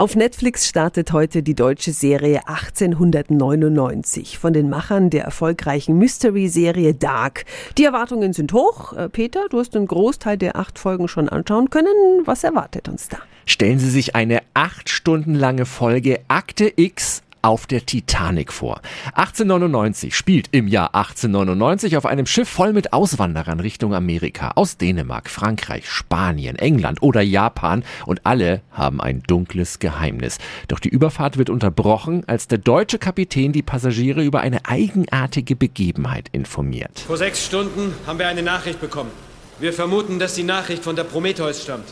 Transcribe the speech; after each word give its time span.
Auf 0.00 0.16
Netflix 0.16 0.66
startet 0.66 1.12
heute 1.12 1.42
die 1.42 1.54
deutsche 1.54 1.92
Serie 1.92 2.48
1899 2.48 4.38
von 4.38 4.54
den 4.54 4.70
Machern 4.70 5.10
der 5.10 5.24
erfolgreichen 5.24 5.98
Mystery-Serie 5.98 6.94
Dark. 6.94 7.44
Die 7.76 7.84
Erwartungen 7.84 8.32
sind 8.32 8.54
hoch. 8.54 8.94
Äh, 8.94 9.10
Peter, 9.10 9.44
du 9.50 9.58
hast 9.58 9.76
einen 9.76 9.86
Großteil 9.86 10.38
der 10.38 10.56
acht 10.56 10.78
Folgen 10.78 11.06
schon 11.06 11.28
anschauen 11.28 11.68
können. 11.68 11.92
Was 12.24 12.44
erwartet 12.44 12.88
uns 12.88 13.10
da? 13.10 13.18
Stellen 13.44 13.78
Sie 13.78 13.90
sich 13.90 14.16
eine 14.16 14.40
acht 14.54 14.88
Stunden 14.88 15.34
lange 15.34 15.66
Folge 15.66 16.20
Akte 16.28 16.72
X 16.76 17.22
auf 17.42 17.66
der 17.66 17.86
Titanic 17.86 18.52
vor. 18.52 18.80
1899 19.14 20.16
spielt 20.16 20.48
im 20.52 20.68
Jahr 20.68 20.94
1899 20.94 21.96
auf 21.96 22.06
einem 22.06 22.26
Schiff 22.26 22.48
voll 22.48 22.72
mit 22.72 22.92
Auswanderern 22.92 23.60
Richtung 23.60 23.94
Amerika 23.94 24.52
aus 24.54 24.76
Dänemark, 24.76 25.30
Frankreich, 25.30 25.88
Spanien, 25.88 26.56
England 26.56 27.02
oder 27.02 27.20
Japan 27.20 27.84
und 28.06 28.24
alle 28.24 28.60
haben 28.72 29.00
ein 29.00 29.22
dunkles 29.22 29.78
Geheimnis. 29.78 30.38
Doch 30.68 30.78
die 30.78 30.88
Überfahrt 30.88 31.38
wird 31.38 31.50
unterbrochen, 31.50 32.24
als 32.26 32.48
der 32.48 32.58
deutsche 32.58 32.98
Kapitän 32.98 33.52
die 33.52 33.62
Passagiere 33.62 34.22
über 34.22 34.40
eine 34.40 34.66
eigenartige 34.66 35.56
Begebenheit 35.56 36.28
informiert. 36.32 37.00
Vor 37.06 37.16
sechs 37.16 37.44
Stunden 37.44 37.94
haben 38.06 38.18
wir 38.18 38.28
eine 38.28 38.42
Nachricht 38.42 38.80
bekommen. 38.80 39.10
Wir 39.58 39.72
vermuten, 39.72 40.18
dass 40.18 40.34
die 40.34 40.42
Nachricht 40.42 40.82
von 40.82 40.96
der 40.96 41.04
Prometheus 41.04 41.62
stammt. 41.62 41.84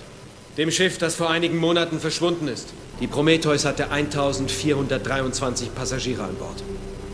Dem 0.58 0.72
Schiff, 0.72 0.98
das 0.98 1.14
vor 1.14 1.30
einigen 1.30 1.56
Monaten 1.56 2.00
verschwunden 2.00 2.48
ist. 2.48 2.70
Die 3.00 3.06
Prometheus 3.06 3.64
hatte 3.64 3.92
1423 3.92 5.72
Passagiere 5.72 6.24
an 6.24 6.34
Bord. 6.34 6.64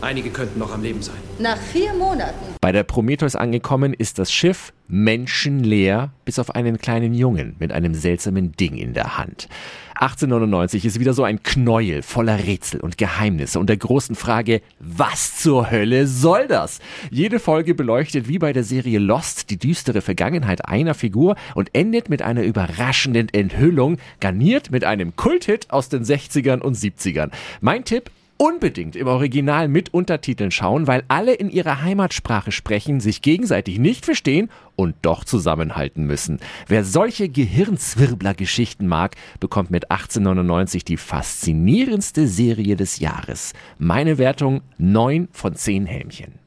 Einige 0.05 0.29
könnten 0.29 0.59
noch 0.59 0.71
am 0.71 0.83
Leben 0.83 1.01
sein. 1.01 1.15
Nach 1.39 1.57
vier 1.57 1.91
Monaten. 1.95 2.37
Bei 2.61 2.71
der 2.71 2.83
Prometheus 2.83 3.35
angekommen 3.35 3.91
ist 3.91 4.19
das 4.19 4.31
Schiff 4.31 4.71
menschenleer, 4.87 6.11
bis 6.25 6.37
auf 6.37 6.53
einen 6.53 6.77
kleinen 6.77 7.15
Jungen 7.15 7.55
mit 7.57 7.71
einem 7.71 7.95
seltsamen 7.95 8.51
Ding 8.51 8.77
in 8.77 8.93
der 8.93 9.17
Hand. 9.17 9.49
1899 9.95 10.85
ist 10.85 10.99
wieder 10.99 11.13
so 11.13 11.23
ein 11.23 11.41
Knäuel 11.41 12.03
voller 12.03 12.37
Rätsel 12.37 12.81
und 12.81 12.99
Geheimnisse 12.99 13.59
und 13.59 13.67
der 13.67 13.77
großen 13.77 14.15
Frage, 14.15 14.61
was 14.79 15.39
zur 15.39 15.71
Hölle 15.71 16.05
soll 16.05 16.47
das? 16.47 16.81
Jede 17.09 17.39
Folge 17.39 17.73
beleuchtet 17.73 18.27
wie 18.27 18.37
bei 18.37 18.53
der 18.53 18.63
Serie 18.63 18.99
Lost 18.99 19.49
die 19.49 19.57
düstere 19.57 20.01
Vergangenheit 20.01 20.67
einer 20.67 20.93
Figur 20.93 21.35
und 21.55 21.71
endet 21.73 22.09
mit 22.09 22.21
einer 22.21 22.43
überraschenden 22.43 23.29
Enthüllung, 23.33 23.97
garniert 24.19 24.69
mit 24.69 24.83
einem 24.83 25.15
Kulthit 25.15 25.71
aus 25.71 25.89
den 25.89 26.03
60ern 26.03 26.59
und 26.59 26.77
70ern. 26.77 27.31
Mein 27.59 27.85
Tipp, 27.85 28.11
unbedingt 28.37 28.95
im 28.95 29.07
Original 29.07 29.67
mit 29.67 29.93
Untertiteln 29.93 30.51
schauen, 30.51 30.87
weil 30.87 31.03
alle 31.07 31.33
in 31.33 31.49
ihrer 31.49 31.81
Heimatsprache 31.81 32.51
sprechen, 32.51 32.99
sich 32.99 33.21
gegenseitig 33.21 33.79
nicht 33.79 34.05
verstehen 34.05 34.49
und 34.75 34.95
doch 35.01 35.23
zusammenhalten 35.23 36.05
müssen. 36.05 36.39
Wer 36.67 36.83
solche 36.83 37.29
Gehirnzwirbler-Geschichten 37.29 38.87
mag, 38.87 39.15
bekommt 39.39 39.71
mit 39.71 39.91
1899 39.91 40.83
die 40.85 40.97
faszinierendste 40.97 42.27
Serie 42.27 42.75
des 42.75 42.99
Jahres. 42.99 43.53
Meine 43.77 44.17
Wertung 44.17 44.61
9 44.77 45.29
von 45.31 45.55
10 45.55 45.85
Helmchen. 45.85 46.39